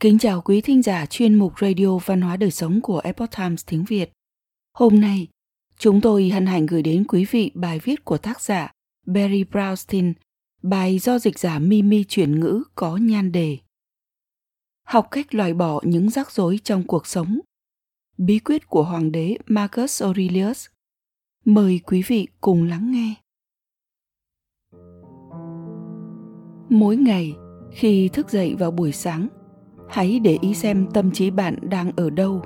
Kính 0.00 0.18
chào 0.18 0.40
quý 0.40 0.60
thính 0.60 0.82
giả 0.82 1.06
chuyên 1.06 1.34
mục 1.34 1.52
Radio 1.60 1.98
Văn 1.98 2.20
hóa 2.20 2.36
Đời 2.36 2.50
Sống 2.50 2.80
của 2.80 2.98
Epoch 2.98 3.30
Times 3.36 3.64
tiếng 3.66 3.84
Việt. 3.84 4.12
Hôm 4.74 5.00
nay, 5.00 5.26
chúng 5.78 6.00
tôi 6.00 6.28
hân 6.28 6.46
hạnh 6.46 6.66
gửi 6.66 6.82
đến 6.82 7.04
quý 7.08 7.26
vị 7.30 7.52
bài 7.54 7.78
viết 7.84 8.04
của 8.04 8.18
tác 8.18 8.40
giả 8.40 8.72
Barry 9.06 9.44
Brownstein, 9.44 10.12
bài 10.62 10.98
do 10.98 11.18
dịch 11.18 11.38
giả 11.38 11.58
Mimi 11.58 12.04
chuyển 12.04 12.40
ngữ 12.40 12.62
có 12.74 12.96
nhan 12.96 13.32
đề. 13.32 13.58
Học 14.86 15.08
cách 15.10 15.34
loại 15.34 15.54
bỏ 15.54 15.80
những 15.84 16.10
rắc 16.10 16.30
rối 16.30 16.58
trong 16.64 16.86
cuộc 16.86 17.06
sống. 17.06 17.40
Bí 18.18 18.38
quyết 18.38 18.66
của 18.66 18.82
Hoàng 18.82 19.12
đế 19.12 19.36
Marcus 19.46 20.02
Aurelius. 20.02 20.66
Mời 21.44 21.80
quý 21.86 22.02
vị 22.06 22.28
cùng 22.40 22.64
lắng 22.64 22.92
nghe. 22.92 23.14
Mỗi 26.70 26.96
ngày, 26.96 27.34
khi 27.72 28.08
thức 28.08 28.30
dậy 28.30 28.54
vào 28.58 28.70
buổi 28.70 28.92
sáng, 28.92 29.28
hãy 29.88 30.20
để 30.20 30.38
ý 30.40 30.54
xem 30.54 30.86
tâm 30.94 31.10
trí 31.10 31.30
bạn 31.30 31.54
đang 31.62 31.90
ở 31.96 32.10
đâu. 32.10 32.42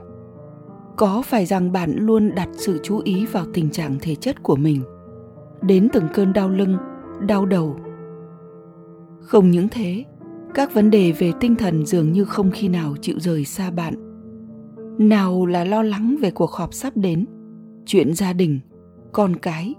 Có 0.97 1.23
phải 1.23 1.47
rằng 1.47 1.73
bạn 1.73 1.97
luôn 1.97 2.35
đặt 2.35 2.49
sự 2.53 2.81
chú 2.83 3.01
ý 3.05 3.27
vào 3.27 3.45
tình 3.55 3.71
trạng 3.71 3.99
thể 4.01 4.15
chất 4.15 4.43
của 4.43 4.57
mình, 4.57 4.83
đến 5.63 5.89
từng 5.93 6.05
cơn 6.15 6.33
đau 6.33 6.49
lưng, 6.49 6.77
đau 7.27 7.47
đầu? 7.47 7.77
Không 9.21 9.51
những 9.51 9.69
thế, 9.69 10.05
các 10.55 10.75
vấn 10.75 10.91
đề 10.91 11.13
về 11.13 11.33
tinh 11.41 11.55
thần 11.55 11.87
dường 11.87 12.13
như 12.13 12.25
không 12.25 12.51
khi 12.51 12.69
nào 12.69 12.95
chịu 13.01 13.21
rời 13.21 13.45
xa 13.45 13.71
bạn. 13.71 13.95
Nào 14.99 15.47
là 15.47 15.65
lo 15.65 15.83
lắng 15.83 16.17
về 16.21 16.31
cuộc 16.31 16.51
họp 16.51 16.75
sắp 16.75 16.93
đến, 16.97 17.27
chuyện 17.87 18.15
gia 18.15 18.33
đình, 18.33 18.61
con 19.13 19.37
cái, 19.37 19.75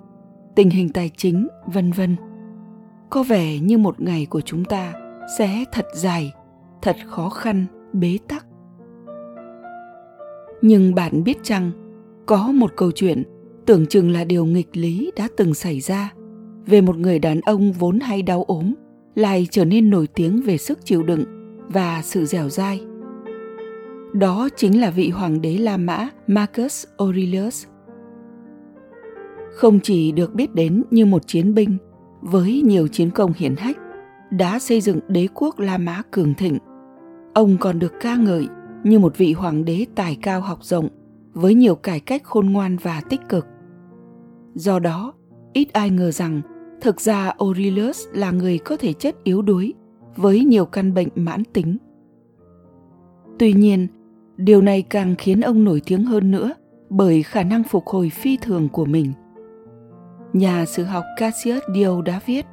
tình 0.55 0.69
hình 0.69 0.89
tài 0.89 1.11
chính, 1.17 1.47
vân 1.73 1.91
vân. 1.91 2.15
Có 3.09 3.23
vẻ 3.23 3.59
như 3.59 3.77
một 3.77 4.01
ngày 4.01 4.25
của 4.29 4.41
chúng 4.41 4.65
ta 4.65 4.93
sẽ 5.37 5.63
thật 5.71 5.85
dài 5.95 6.33
thật 6.83 6.95
khó 7.07 7.29
khăn 7.29 7.65
bế 7.93 8.17
tắc. 8.27 8.45
Nhưng 10.61 10.95
bạn 10.95 11.23
biết 11.23 11.37
chăng 11.43 11.71
có 12.25 12.51
một 12.51 12.71
câu 12.75 12.91
chuyện 12.91 13.23
tưởng 13.65 13.85
chừng 13.85 14.11
là 14.11 14.23
điều 14.23 14.45
nghịch 14.45 14.77
lý 14.77 15.11
đã 15.15 15.27
từng 15.37 15.53
xảy 15.53 15.79
ra 15.79 16.13
về 16.65 16.81
một 16.81 16.97
người 16.97 17.19
đàn 17.19 17.41
ông 17.41 17.71
vốn 17.71 17.99
hay 17.99 18.21
đau 18.21 18.43
ốm 18.43 18.73
lại 19.15 19.47
trở 19.51 19.65
nên 19.65 19.89
nổi 19.89 20.07
tiếng 20.07 20.41
về 20.41 20.57
sức 20.57 20.85
chịu 20.85 21.03
đựng 21.03 21.23
và 21.67 22.01
sự 22.03 22.25
dẻo 22.25 22.49
dai. 22.49 22.81
Đó 24.13 24.49
chính 24.55 24.81
là 24.81 24.89
vị 24.89 25.09
hoàng 25.09 25.41
đế 25.41 25.57
La 25.57 25.77
Mã 25.77 26.09
Marcus 26.27 26.85
Aurelius. 26.97 27.65
Không 29.53 29.79
chỉ 29.79 30.11
được 30.11 30.33
biết 30.33 30.55
đến 30.55 30.83
như 30.91 31.05
một 31.05 31.27
chiến 31.27 31.53
binh 31.53 31.77
với 32.21 32.61
nhiều 32.61 32.87
chiến 32.87 33.09
công 33.11 33.33
hiển 33.37 33.55
hách, 33.55 33.77
đã 34.31 34.59
xây 34.59 34.81
dựng 34.81 34.99
đế 35.07 35.27
quốc 35.33 35.59
La 35.59 35.77
Mã 35.77 36.01
cường 36.11 36.33
thịnh. 36.33 36.57
Ông 37.33 37.57
còn 37.59 37.79
được 37.79 37.93
ca 37.99 38.15
ngợi 38.15 38.47
như 38.83 38.99
một 38.99 39.17
vị 39.17 39.33
hoàng 39.33 39.65
đế 39.65 39.85
tài 39.95 40.17
cao 40.21 40.41
học 40.41 40.59
rộng 40.61 40.89
với 41.33 41.53
nhiều 41.53 41.75
cải 41.75 41.99
cách 41.99 42.23
khôn 42.23 42.49
ngoan 42.49 42.77
và 42.77 43.01
tích 43.09 43.21
cực. 43.29 43.47
Do 44.55 44.79
đó, 44.79 45.13
ít 45.53 45.73
ai 45.73 45.89
ngờ 45.89 46.11
rằng 46.11 46.41
thực 46.81 47.01
ra 47.01 47.33
Aurelius 47.39 48.07
là 48.13 48.31
người 48.31 48.57
có 48.57 48.77
thể 48.77 48.93
chất 48.93 49.23
yếu 49.23 49.41
đuối 49.41 49.73
với 50.15 50.45
nhiều 50.45 50.65
căn 50.65 50.93
bệnh 50.93 51.09
mãn 51.15 51.43
tính. 51.53 51.77
Tuy 53.39 53.53
nhiên, 53.53 53.87
điều 54.37 54.61
này 54.61 54.81
càng 54.81 55.15
khiến 55.17 55.41
ông 55.41 55.63
nổi 55.63 55.81
tiếng 55.85 56.03
hơn 56.03 56.31
nữa 56.31 56.53
bởi 56.89 57.23
khả 57.23 57.43
năng 57.43 57.63
phục 57.63 57.87
hồi 57.87 58.09
phi 58.09 58.37
thường 58.41 58.69
của 58.69 58.85
mình. 58.85 59.11
Nhà 60.33 60.65
sử 60.65 60.83
học 60.83 61.03
Cassius 61.17 61.63
Dio 61.75 62.01
đã 62.01 62.19
viết 62.25 62.45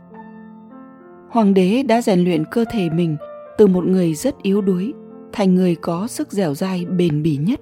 Hoàng 1.31 1.55
đế 1.55 1.83
đã 1.83 2.03
rèn 2.03 2.21
luyện 2.21 2.45
cơ 2.51 2.65
thể 2.73 2.91
mình 2.91 3.17
từ 3.61 3.67
một 3.67 3.85
người 3.87 4.15
rất 4.15 4.43
yếu 4.43 4.61
đuối 4.61 4.95
thành 5.33 5.55
người 5.55 5.75
có 5.75 6.07
sức 6.07 6.33
dẻo 6.33 6.55
dai 6.55 6.87
bền 6.87 7.23
bỉ 7.23 7.37
nhất. 7.37 7.61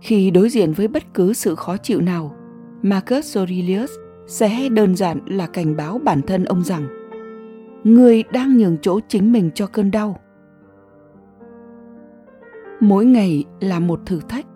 Khi 0.00 0.30
đối 0.30 0.48
diện 0.48 0.72
với 0.72 0.88
bất 0.88 1.14
cứ 1.14 1.32
sự 1.32 1.54
khó 1.54 1.76
chịu 1.76 2.00
nào, 2.00 2.34
Marcus 2.82 3.36
Aurelius 3.36 3.90
sẽ 4.26 4.68
đơn 4.68 4.96
giản 4.96 5.18
là 5.26 5.46
cảnh 5.46 5.76
báo 5.76 5.98
bản 6.04 6.20
thân 6.26 6.44
ông 6.44 6.62
rằng 6.62 6.86
người 7.84 8.22
đang 8.32 8.58
nhường 8.58 8.76
chỗ 8.82 9.00
chính 9.08 9.32
mình 9.32 9.50
cho 9.54 9.66
cơn 9.66 9.90
đau. 9.90 10.20
Mỗi 12.80 13.04
ngày 13.04 13.44
là 13.60 13.80
một 13.80 14.00
thử 14.06 14.20
thách. 14.28 14.46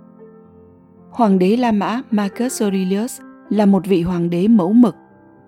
Hoàng 1.10 1.38
đế 1.38 1.56
La 1.56 1.72
Mã 1.72 2.02
Marcus 2.10 2.62
Aurelius 2.62 3.20
là 3.50 3.66
một 3.66 3.86
vị 3.86 4.02
hoàng 4.02 4.30
đế 4.30 4.48
mẫu 4.48 4.72
mực, 4.72 4.94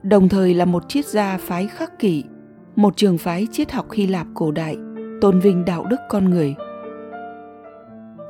đồng 0.02 0.28
thời 0.28 0.54
là 0.54 0.64
một 0.64 0.88
triết 0.88 1.06
gia 1.06 1.38
phái 1.38 1.66
khắc 1.66 1.98
kỷ 1.98 2.24
một 2.78 2.96
trường 2.96 3.18
phái 3.18 3.46
triết 3.52 3.72
học 3.72 3.86
Hy 3.92 4.06
Lạp 4.06 4.26
cổ 4.34 4.50
đại, 4.50 4.76
tôn 5.20 5.40
vinh 5.40 5.64
đạo 5.64 5.84
đức 5.90 5.96
con 6.08 6.30
người. 6.30 6.54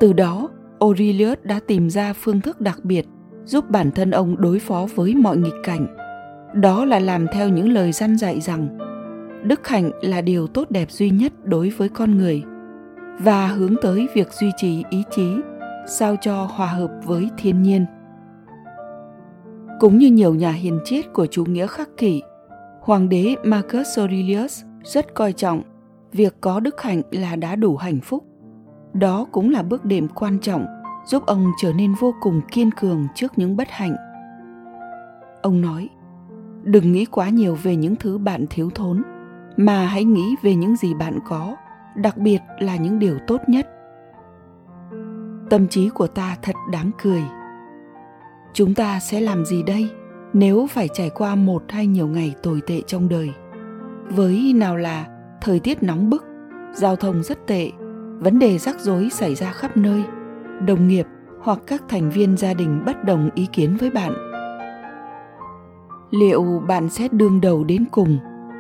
Từ 0.01 0.13
đó, 0.13 0.49
Aurelius 0.81 1.39
đã 1.43 1.61
tìm 1.67 1.91
ra 1.91 2.13
phương 2.13 2.41
thức 2.41 2.61
đặc 2.61 2.85
biệt 2.85 3.07
giúp 3.45 3.71
bản 3.71 3.91
thân 3.91 4.11
ông 4.11 4.41
đối 4.41 4.59
phó 4.59 4.87
với 4.95 5.15
mọi 5.15 5.37
nghịch 5.37 5.55
cảnh. 5.65 5.87
Đó 6.55 6.85
là 6.85 6.99
làm 6.99 7.27
theo 7.33 7.49
những 7.49 7.73
lời 7.73 7.93
răn 7.93 8.19
dạy 8.19 8.41
rằng 8.41 8.79
đức 9.45 9.69
hạnh 9.69 9.91
là 10.01 10.21
điều 10.21 10.47
tốt 10.47 10.71
đẹp 10.71 10.91
duy 10.91 11.11
nhất 11.11 11.33
đối 11.45 11.71
với 11.71 11.89
con 11.89 12.19
người 12.19 12.43
và 13.19 13.47
hướng 13.47 13.75
tới 13.83 14.09
việc 14.15 14.33
duy 14.33 14.51
trì 14.57 14.85
ý 14.91 15.03
chí 15.11 15.37
sao 15.87 16.17
cho 16.21 16.45
hòa 16.45 16.67
hợp 16.67 16.91
với 17.05 17.29
thiên 17.39 17.63
nhiên. 17.63 17.87
Cũng 19.81 19.99
như 19.99 20.07
nhiều 20.11 20.35
nhà 20.35 20.51
hiền 20.51 20.81
triết 20.85 21.13
của 21.13 21.27
chủ 21.27 21.45
nghĩa 21.45 21.67
khắc 21.67 21.89
kỷ, 21.97 22.23
Hoàng 22.89 23.09
đế 23.09 23.37
Marcus 23.45 23.99
Aurelius 23.99 24.65
rất 24.85 25.15
coi 25.15 25.33
trọng 25.33 25.63
việc 26.13 26.37
có 26.41 26.61
đức 26.61 26.83
hạnh 26.83 27.03
là 27.11 27.37
đã 27.37 27.57
đủ 27.57 27.77
hạnh 27.77 28.01
phúc. 28.01 28.25
Đó 28.93 29.27
cũng 29.33 29.51
là 29.51 29.63
bước 29.63 29.85
đệm 29.85 30.09
quan 30.09 30.39
trọng 30.39 30.67
giúp 31.07 31.27
ông 31.27 31.47
trở 31.63 31.73
nên 31.73 31.95
vô 31.95 32.15
cùng 32.21 32.41
kiên 32.53 32.71
cường 32.71 33.07
trước 33.15 33.39
những 33.39 33.57
bất 33.57 33.69
hạnh. 33.71 33.97
Ông 35.43 35.61
nói, 35.61 35.89
đừng 36.63 36.93
nghĩ 36.93 37.05
quá 37.05 37.29
nhiều 37.29 37.55
về 37.63 37.77
những 37.77 37.97
thứ 37.97 38.19
bạn 38.19 38.47
thiếu 38.51 38.71
thốn, 38.75 39.03
mà 39.57 39.87
hãy 39.87 40.05
nghĩ 40.05 40.37
về 40.43 40.55
những 40.55 40.77
gì 40.77 40.95
bạn 40.95 41.19
có, 41.29 41.57
đặc 41.97 42.17
biệt 42.17 42.41
là 42.59 42.77
những 42.77 42.99
điều 42.99 43.19
tốt 43.27 43.41
nhất. 43.47 43.69
Tâm 45.51 45.69
trí 45.69 45.89
của 45.89 46.07
ta 46.07 46.37
thật 46.43 46.55
đáng 46.73 46.91
cười. 47.03 47.23
Chúng 48.53 48.75
ta 48.75 49.01
sẽ 49.01 49.21
làm 49.21 49.45
gì 49.45 49.63
đây? 49.63 49.91
Nếu 50.39 50.67
phải 50.71 50.89
trải 50.89 51.11
qua 51.11 51.35
một 51.35 51.63
hay 51.69 51.87
nhiều 51.87 52.07
ngày 52.07 52.35
tồi 52.43 52.61
tệ 52.67 52.83
trong 52.87 53.09
đời. 53.09 53.31
Với 54.11 54.53
nào 54.55 54.77
là 54.77 55.07
thời 55.41 55.61
tiết 55.61 55.83
nóng 55.83 56.11
bức, 56.11 56.25
giao 56.73 56.97
thông 56.97 57.23
rất 57.23 57.47
tệ, 57.47 57.71
vấn 58.19 58.39
đề 58.39 58.59
rắc 58.59 58.81
rối 58.81 59.09
xảy 59.13 59.35
ra 59.35 59.53
khắp 59.53 59.77
nơi, 59.77 60.03
đồng 60.67 60.89
nghiệp 60.89 61.07
hoặc 61.41 61.59
các 61.67 61.83
thành 61.89 62.11
viên 62.11 62.37
gia 62.37 62.55
đình 62.55 62.83
bất 62.87 63.05
đồng 63.05 63.31
ý 63.35 63.47
kiến 63.53 63.77
với 63.77 63.91
bạn. 63.91 64.13
Liệu 66.11 66.63
bạn 66.69 66.89
sẽ 66.89 67.09
đương 67.13 67.41
đầu 67.41 67.65
đến 67.65 67.85
cùng 67.91 68.19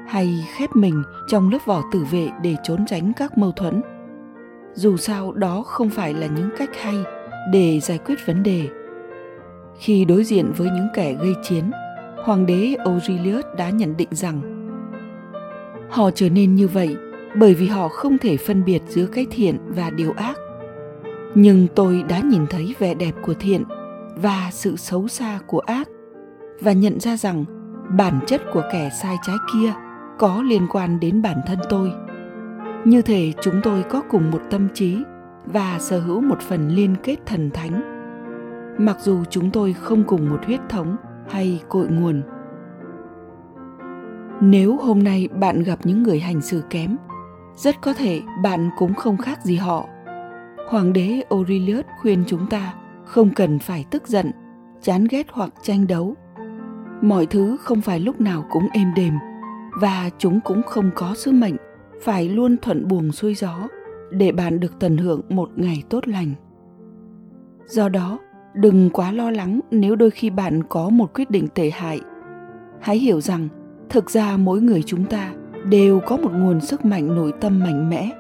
hay 0.09 0.47
khép 0.57 0.77
mình 0.77 1.03
trong 1.29 1.51
lớp 1.51 1.59
vỏ 1.65 1.83
tử 1.93 2.05
vệ 2.11 2.29
để 2.43 2.57
trốn 2.63 2.87
tránh 2.87 3.13
các 3.17 3.39
mâu 3.39 3.53
thuẫn? 3.53 3.83
Dù 4.75 4.97
sao 4.97 5.33
đó 5.33 5.63
không 5.67 5.91
phải 5.91 6.15
là 6.15 6.27
những 6.27 6.51
cách 6.59 6.71
hay 6.83 6.97
để 7.53 7.81
giải 7.81 7.99
quyết 7.99 8.27
vấn 8.27 8.43
đề 8.43 8.69
khi 9.79 10.05
đối 10.05 10.25
diện 10.25 10.53
với 10.57 10.71
những 10.71 10.89
kẻ 10.95 11.15
gây 11.15 11.35
chiến, 11.43 11.71
hoàng 12.25 12.47
đế 12.47 12.77
Aurelius 12.85 13.45
đã 13.57 13.71
nhận 13.71 13.97
định 13.97 14.09
rằng 14.11 14.41
họ 15.91 16.11
trở 16.11 16.29
nên 16.29 16.55
như 16.55 16.69
vậy 16.69 16.97
bởi 17.37 17.55
vì 17.55 17.67
họ 17.67 17.89
không 17.89 18.19
thể 18.19 18.37
phân 18.37 18.65
biệt 18.65 18.83
giữa 18.89 19.07
cái 19.07 19.27
thiện 19.31 19.59
và 19.69 19.91
điều 19.91 20.13
ác. 20.13 20.39
Nhưng 21.35 21.67
tôi 21.75 22.05
đã 22.09 22.21
nhìn 22.21 22.47
thấy 22.47 22.75
vẻ 22.79 22.95
đẹp 22.95 23.13
của 23.23 23.35
thiện 23.35 23.65
và 24.17 24.49
sự 24.53 24.77
xấu 24.77 25.09
xa 25.09 25.39
của 25.47 25.59
ác 25.61 25.89
và 26.61 26.73
nhận 26.73 27.01
ra 27.01 27.17
rằng 27.17 27.45
bản 27.97 28.21
chất 28.27 28.43
của 28.53 28.63
kẻ 28.73 28.91
sai 29.03 29.17
trái 29.27 29.37
kia 29.55 29.73
có 30.19 30.43
liên 30.43 30.67
quan 30.71 31.01
đến 31.01 31.23
bản 31.23 31.37
thân 31.47 31.59
tôi. 31.71 31.93
Như 32.85 33.03
thể 33.03 33.33
chúng 33.43 33.61
tôi 33.63 33.83
có 33.83 34.03
cùng 34.11 34.31
một 34.31 34.41
tâm 34.51 34.69
trí 34.75 34.99
và 35.45 35.79
sở 35.81 36.01
hữu 36.01 36.21
một 36.21 36.41
phần 36.41 36.69
liên 36.69 36.95
kết 37.03 37.17
thần 37.27 37.51
thánh 37.51 37.98
mặc 38.79 38.97
dù 39.01 39.25
chúng 39.31 39.51
tôi 39.51 39.73
không 39.73 40.05
cùng 40.05 40.31
một 40.31 40.45
huyết 40.47 40.61
thống 40.69 40.97
hay 41.29 41.63
cội 41.69 41.89
nguồn. 41.89 42.23
Nếu 44.41 44.77
hôm 44.77 45.03
nay 45.03 45.29
bạn 45.33 45.63
gặp 45.63 45.79
những 45.85 46.03
người 46.03 46.21
hành 46.21 46.41
xử 46.41 46.63
kém, 46.71 46.97
rất 47.57 47.75
có 47.83 47.95
thể 47.95 48.21
bạn 48.43 48.71
cũng 48.79 48.95
không 48.95 49.17
khác 49.17 49.39
gì 49.43 49.57
họ. 49.57 49.87
Hoàng 50.69 50.93
đế 50.93 51.23
aurelius 51.31 51.85
khuyên 52.01 52.25
chúng 52.27 52.47
ta 52.47 52.75
không 53.05 53.31
cần 53.37 53.59
phải 53.59 53.85
tức 53.91 54.09
giận, 54.09 54.31
chán 54.83 55.07
ghét 55.11 55.27
hoặc 55.33 55.51
tranh 55.63 55.87
đấu. 55.87 56.15
Mọi 57.03 57.27
thứ 57.27 57.57
không 57.61 57.81
phải 57.81 58.01
lúc 58.01 58.21
nào 58.21 58.45
cũng 58.51 58.69
êm 58.73 58.95
đềm, 58.97 59.15
và 59.81 60.11
chúng 60.19 60.41
cũng 60.41 60.63
không 60.63 60.91
có 60.95 61.15
sứ 61.15 61.33
mệnh, 61.33 61.57
phải 62.03 62.29
luôn 62.29 62.57
thuận 62.63 62.89
buồm 62.89 63.11
xuôi 63.11 63.35
gió 63.35 63.69
để 64.11 64.33
bạn 64.33 64.61
được 64.61 64.79
tận 64.81 64.97
hưởng 64.97 65.21
một 65.29 65.51
ngày 65.57 65.83
tốt 65.91 66.09
lành. 66.09 66.35
Do 67.67 67.89
đó 67.89 68.19
đừng 68.55 68.91
quá 68.91 69.13
lo 69.13 69.31
lắng 69.31 69.61
nếu 69.71 69.97
đôi 69.97 70.11
khi 70.11 70.31
bạn 70.31 70.63
có 70.69 70.89
một 70.89 71.15
quyết 71.15 71.31
định 71.31 71.49
tệ 71.55 71.71
hại. 71.71 72.01
Hãy 72.81 72.99
hiểu 72.99 73.21
rằng, 73.21 73.49
thực 73.89 74.11
ra 74.11 74.37
mỗi 74.37 74.61
người 74.61 74.83
chúng 74.87 75.05
ta 75.05 75.33
đều 75.69 76.01
có 76.07 76.17
một 76.17 76.31
nguồn 76.33 76.61
sức 76.61 76.85
mạnh 76.85 77.15
nội 77.15 77.33
tâm 77.41 77.61
mạnh 77.61 77.91
mẽ 77.91 78.11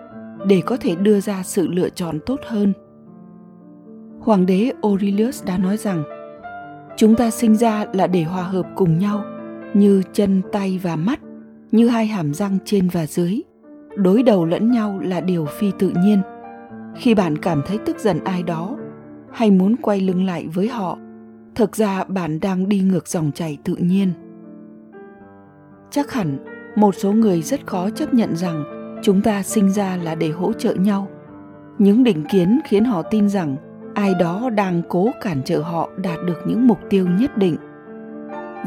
để 0.46 0.62
có 0.66 0.76
thể 0.76 0.94
đưa 0.94 1.20
ra 1.20 1.42
sự 1.42 1.69
lựa 1.69 1.88
chọn 1.88 2.19
tốt 2.26 2.40
hơn. 2.46 2.72
Hoàng 4.20 4.46
đế 4.46 4.72
aurelius 4.82 5.44
đã 5.44 5.58
nói 5.58 5.76
rằng, 5.76 6.02
chúng 6.96 7.14
ta 7.14 7.31
sinh 7.31 7.56
ra 7.56 7.86
là 7.92 8.06
để 8.06 8.22
hòa 8.22 8.42
hợp 8.42 8.66
cùng 8.74 8.98
nhau, 8.98 9.24
như 9.74 10.02
chân 10.12 10.42
tay 10.52 10.81
và 10.82 10.96
mắt, 10.96 11.20
như 11.72 11.88
hai 11.88 12.06
hàm 12.06 12.34
răng 12.34 12.58
trên 12.64 12.88
và 12.88 13.06
dưới. 13.06 13.40
Đối 13.96 14.22
đầu 14.22 14.44
lẫn 14.44 14.70
nhau 14.70 15.00
là 15.02 15.20
điều 15.20 15.44
phi 15.44 15.70
tự 15.78 15.92
nhiên. 16.04 16.22
Khi 16.96 17.14
bạn 17.14 17.38
cảm 17.38 17.62
thấy 17.66 17.78
tức 17.78 17.98
giận 17.98 18.24
ai 18.24 18.42
đó 18.42 18.77
hay 19.32 19.50
muốn 19.50 19.76
quay 19.76 20.00
lưng 20.00 20.25
lại 20.25 20.46
với 20.54 20.69
họ. 20.69 20.98
Thực 21.54 21.76
ra 21.76 22.04
bạn 22.04 22.40
đang 22.40 22.69
đi 22.69 22.80
ngược 22.80 23.08
dòng 23.08 23.30
chảy 23.34 23.58
tự 23.64 23.75
nhiên. 23.75 24.12
Chắc 25.90 26.12
hẳn, 26.12 26.38
một 26.76 26.94
số 26.94 27.12
người 27.12 27.42
rất 27.42 27.66
khó 27.66 27.90
chấp 27.90 28.14
nhận 28.14 28.36
rằng 28.36 28.64
chúng 29.02 29.22
ta 29.22 29.42
sinh 29.42 29.70
ra 29.70 29.96
là 29.96 30.14
để 30.14 30.28
hỗ 30.28 30.52
trợ 30.52 30.75
nhau. 30.75 31.08
Những 31.78 32.04
định 32.04 32.25
kiến 32.30 32.60
khiến 32.69 32.84
họ 32.84 33.02
tin 33.02 33.28
rằng 33.28 33.56
ai 33.94 34.14
đó 34.14 34.50
đang 34.50 34.82
cố 34.88 35.10
cản 35.20 35.42
trở 35.44 35.60
họ 35.60 35.88
đạt 36.02 36.19
được 36.26 36.38
những 36.46 36.66
mục 36.66 36.78
tiêu 36.90 37.06
nhất 37.19 37.38
định. 37.38 37.56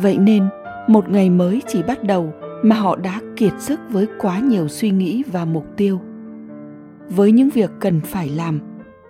Vậy 0.02 0.18
nên, 0.18 0.44
một 0.88 1.10
ngày 1.10 1.30
mới 1.30 1.62
chỉ 1.68 1.84
bắt 1.84 2.04
đầu 2.04 2.34
mà 2.64 2.76
họ 2.76 2.96
đã 2.96 3.22
kiệt 3.36 3.54
sức 3.60 3.80
với 3.90 4.08
quá 4.20 4.40
nhiều 4.40 4.68
suy 4.68 4.92
nghĩ 4.92 5.24
và 5.32 5.46
mục 5.46 5.66
tiêu. 5.78 6.00
Với 7.10 7.32
những 7.32 7.50
việc 7.50 7.72
cần 7.80 8.02
phải 8.02 8.30
làm 8.30 8.60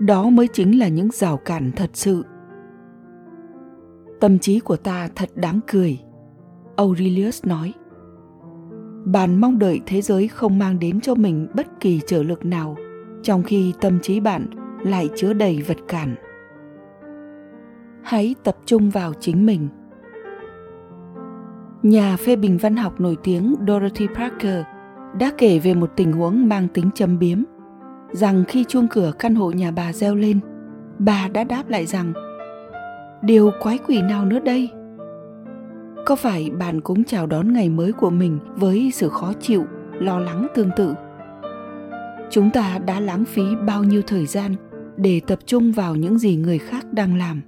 đó 0.01 0.29
mới 0.29 0.47
chính 0.47 0.79
là 0.79 0.87
những 0.87 1.09
rào 1.11 1.37
cản 1.37 1.71
thật 1.75 1.89
sự. 1.93 2.25
Tâm 4.19 4.39
trí 4.39 4.59
của 4.59 4.75
ta 4.75 5.09
thật 5.15 5.29
đáng 5.35 5.59
cười, 5.71 5.99
aurelius 6.75 7.45
nói. 7.45 7.73
Bạn 9.05 9.41
mong 9.41 9.59
đợi 9.59 9.79
thế 9.85 10.01
giới 10.01 10.27
không 10.27 10.59
mang 10.59 10.79
đến 10.79 11.01
cho 11.01 11.15
mình 11.15 11.47
bất 11.55 11.67
kỳ 11.79 12.01
trở 12.07 12.23
lực 12.23 12.45
nào, 12.45 12.75
trong 13.23 13.43
khi 13.43 13.73
tâm 13.81 13.99
trí 13.99 14.19
bạn 14.19 14.45
lại 14.83 15.09
chứa 15.15 15.33
đầy 15.33 15.61
vật 15.67 15.77
cản. 15.87 16.15
Hãy 18.03 18.35
tập 18.43 18.57
trung 18.65 18.89
vào 18.89 19.13
chính 19.19 19.45
mình. 19.45 19.67
Nhà 21.83 22.17
phê 22.17 22.35
bình 22.35 22.57
văn 22.57 22.75
học 22.75 23.01
nổi 23.01 23.17
tiếng 23.23 23.55
dorothy 23.67 24.07
parker 24.15 24.63
đã 25.19 25.31
kể 25.37 25.59
về 25.59 25.73
một 25.73 25.91
tình 25.95 26.11
huống 26.11 26.49
mang 26.49 26.67
tính 26.67 26.89
châm 26.95 27.19
biếm 27.19 27.43
rằng 28.13 28.43
khi 28.47 28.65
chuông 28.67 28.87
cửa 28.87 29.11
căn 29.19 29.35
hộ 29.35 29.51
nhà 29.51 29.71
bà 29.71 29.93
reo 29.93 30.15
lên, 30.15 30.39
bà 30.99 31.27
đã 31.33 31.43
đáp 31.43 31.69
lại 31.69 31.85
rằng, 31.85 32.13
điều 33.21 33.51
quái 33.61 33.77
quỷ 33.87 34.01
nào 34.01 34.25
nữa 34.25 34.39
đây? 34.39 34.69
Có 36.05 36.15
phải 36.15 36.49
bạn 36.49 36.81
cũng 36.81 37.03
chào 37.03 37.27
đón 37.27 37.53
ngày 37.53 37.69
mới 37.69 37.91
của 37.91 38.09
mình 38.09 38.39
với 38.55 38.91
sự 38.93 39.09
khó 39.09 39.33
chịu, 39.33 39.65
lo 39.93 40.19
lắng 40.19 40.47
tương 40.55 40.69
tự? 40.77 40.93
Chúng 42.29 42.49
ta 42.49 42.79
đã 42.85 42.99
lãng 42.99 43.25
phí 43.25 43.43
bao 43.67 43.83
nhiêu 43.83 44.01
thời 44.07 44.25
gian 44.25 44.55
để 44.97 45.21
tập 45.27 45.39
trung 45.45 45.71
vào 45.71 45.95
những 45.95 46.19
gì 46.19 46.35
người 46.35 46.57
khác 46.57 46.93
đang 46.93 47.17
làm? 47.17 47.41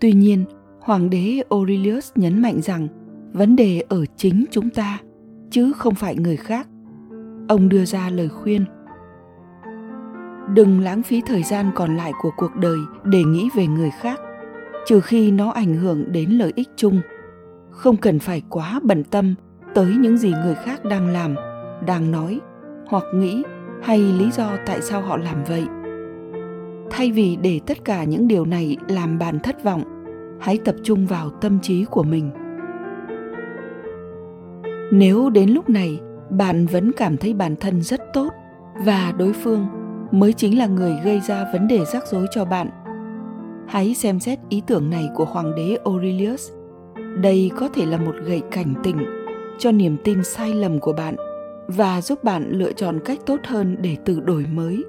Tuy 0.00 0.12
nhiên, 0.12 0.44
hoàng 0.80 1.10
đế 1.10 1.42
aurelius 1.50 2.12
nhấn 2.14 2.42
mạnh 2.42 2.60
rằng 2.62 2.88
vấn 3.32 3.56
đề 3.56 3.84
ở 3.88 4.04
chính 4.16 4.44
chúng 4.50 4.70
ta, 4.70 4.98
chứ 5.50 5.72
không 5.72 5.94
phải 5.94 6.16
người 6.16 6.36
khác. 6.36 6.68
Ông 7.48 7.68
đưa 7.68 7.84
ra 7.84 8.10
lời 8.10 8.28
khuyên 8.28 8.64
đừng 10.48 10.80
lãng 10.80 11.02
phí 11.02 11.22
thời 11.26 11.42
gian 11.42 11.70
còn 11.74 11.96
lại 11.96 12.12
của 12.22 12.30
cuộc 12.36 12.56
đời 12.56 12.78
để 13.04 13.24
nghĩ 13.24 13.48
về 13.56 13.66
người 13.66 13.90
khác, 14.00 14.20
trừ 14.86 15.00
khi 15.00 15.30
nó 15.30 15.50
ảnh 15.50 15.74
hưởng 15.74 16.12
đến 16.12 16.30
lợi 16.30 16.52
ích 16.56 16.68
chung. 16.76 17.00
Không 17.70 17.96
cần 17.96 18.18
phải 18.18 18.42
quá 18.48 18.80
bận 18.82 19.04
tâm 19.04 19.34
tới 19.74 19.94
những 20.00 20.16
gì 20.16 20.32
người 20.44 20.54
khác 20.54 20.84
đang 20.84 21.08
làm, 21.08 21.34
đang 21.86 22.10
nói, 22.10 22.40
hoặc 22.86 23.04
nghĩ 23.14 23.42
hay 23.82 23.98
lý 23.98 24.30
do 24.30 24.50
tại 24.66 24.82
sao 24.82 25.00
họ 25.00 25.16
làm 25.16 25.44
vậy. 25.44 25.64
Thay 26.90 27.12
vì 27.12 27.36
để 27.36 27.60
tất 27.66 27.84
cả 27.84 28.04
những 28.04 28.28
điều 28.28 28.44
này 28.44 28.76
làm 28.88 29.18
bạn 29.18 29.38
thất 29.40 29.64
vọng, 29.64 29.82
hãy 30.40 30.58
tập 30.64 30.74
trung 30.82 31.06
vào 31.06 31.30
tâm 31.30 31.60
trí 31.60 31.84
của 31.84 32.02
mình. 32.02 32.30
Nếu 34.92 35.30
đến 35.30 35.50
lúc 35.50 35.70
này, 35.70 36.00
bạn 36.30 36.66
vẫn 36.66 36.92
cảm 36.92 37.16
thấy 37.16 37.34
bản 37.34 37.56
thân 37.56 37.82
rất 37.82 38.00
tốt 38.12 38.28
và 38.84 39.12
đối 39.18 39.32
phương 39.32 39.66
mới 40.12 40.32
chính 40.32 40.58
là 40.58 40.66
người 40.66 40.96
gây 41.04 41.20
ra 41.20 41.46
vấn 41.52 41.68
đề 41.68 41.84
rắc 41.84 42.06
rối 42.06 42.26
cho 42.30 42.44
bạn. 42.44 42.68
Hãy 43.68 43.94
xem 43.94 44.20
xét 44.20 44.38
ý 44.48 44.62
tưởng 44.66 44.90
này 44.90 45.08
của 45.14 45.24
hoàng 45.24 45.54
đế 45.54 45.78
aurelius. 45.84 46.50
Đây 47.22 47.50
có 47.56 47.68
thể 47.68 47.86
là 47.86 47.98
một 47.98 48.14
gậy 48.26 48.42
cảnh 48.50 48.74
tỉnh 48.82 48.96
cho 49.58 49.72
niềm 49.72 49.96
tin 50.04 50.24
sai 50.24 50.54
lầm 50.54 50.80
của 50.80 50.92
bạn 50.92 51.16
và 51.66 52.00
giúp 52.00 52.24
bạn 52.24 52.50
lựa 52.50 52.72
chọn 52.72 52.98
cách 53.04 53.18
tốt 53.26 53.40
hơn 53.44 53.76
để 53.80 53.96
tự 54.04 54.20
đổi 54.20 54.46
mới. 54.52 54.84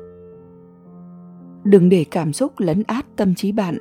Đừng 1.64 1.90
để 1.90 2.06
cảm 2.12 2.34
xúc 2.34 2.54
lấn 2.58 2.84
át 2.88 3.06
tâm 3.16 3.36
trí 3.36 3.52
bạn, 3.52 3.78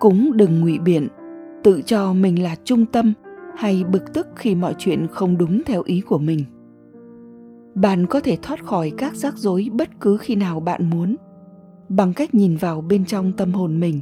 cũng 0.00 0.36
đừng 0.36 0.60
ngụy 0.60 0.78
biện, 0.78 1.08
tự 1.62 1.82
cho 1.86 2.12
mình 2.12 2.42
là 2.42 2.56
trung 2.64 2.86
tâm 2.86 3.12
hay 3.56 3.84
bực 3.84 4.14
tức 4.14 4.26
khi 4.36 4.54
mọi 4.54 4.74
chuyện 4.78 5.06
không 5.10 5.38
đúng 5.38 5.62
theo 5.66 5.82
ý 5.82 6.00
của 6.00 6.18
mình 6.18 6.44
bạn 7.74 8.06
có 8.06 8.20
thể 8.20 8.38
thoát 8.42 8.64
khỏi 8.64 8.92
các 8.96 9.14
rắc 9.14 9.38
rối 9.38 9.68
bất 9.72 10.00
cứ 10.00 10.16
khi 10.16 10.36
nào 10.36 10.60
bạn 10.60 10.90
muốn, 10.90 11.16
bằng 11.88 12.12
cách 12.12 12.34
nhìn 12.34 12.56
vào 12.56 12.80
bên 12.80 13.04
trong 13.04 13.32
tâm 13.32 13.52
hồn 13.52 13.80
mình. 13.80 14.00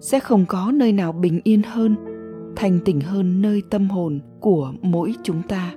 Sẽ 0.00 0.20
không 0.20 0.44
có 0.48 0.72
nơi 0.74 0.92
nào 0.92 1.12
bình 1.12 1.40
yên 1.44 1.62
hơn, 1.62 1.96
thanh 2.56 2.78
tỉnh 2.84 3.00
hơn 3.00 3.42
nơi 3.42 3.62
tâm 3.70 3.90
hồn 3.90 4.20
của 4.40 4.72
mỗi 4.82 5.14
chúng 5.22 5.42
ta. 5.48 5.74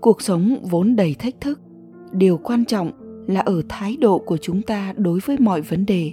Cuộc 0.00 0.22
sống 0.22 0.56
vốn 0.70 0.96
đầy 0.96 1.14
thách 1.18 1.40
thức, 1.40 1.60
điều 2.12 2.38
quan 2.38 2.64
trọng 2.64 2.90
là 3.26 3.40
ở 3.40 3.62
thái 3.68 3.96
độ 3.96 4.18
của 4.18 4.36
chúng 4.36 4.62
ta 4.62 4.92
đối 4.96 5.18
với 5.26 5.36
mọi 5.40 5.60
vấn 5.60 5.86
đề 5.86 6.12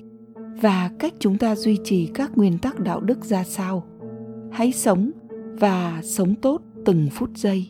và 0.62 0.92
cách 1.00 1.14
chúng 1.20 1.38
ta 1.38 1.56
duy 1.56 1.78
trì 1.84 2.06
các 2.14 2.38
nguyên 2.38 2.58
tắc 2.58 2.80
đạo 2.80 3.02
đức 3.02 3.26
ra 3.26 3.44
sao. 3.44 3.84
Hãy 4.52 4.72
sống 4.72 5.12
và 5.60 6.02
sống 6.04 6.36
tốt 6.36 6.62
từng 6.86 7.08
phút 7.12 7.30
giây. 7.36 7.70